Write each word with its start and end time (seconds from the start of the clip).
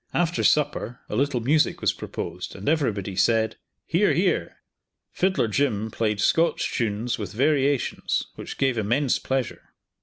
After 0.15 0.43
supper 0.43 0.99
a 1.09 1.15
little 1.15 1.41
music 1.41 1.79
was 1.79 1.93
proposed, 1.93 2.55
and 2.55 2.67
everybody 2.67 3.15
said, 3.15 3.57
"Hear! 3.85 4.13
hear!" 4.15 4.55
Fiddler 5.11 5.47
Jim 5.47 5.91
played 5.91 6.19
Scotch 6.19 6.73
tunes 6.73 7.19
with 7.19 7.33
variations, 7.33 8.25
which 8.33 8.57
gave 8.57 8.79
immense 8.79 9.19
pleasure. 9.19 9.75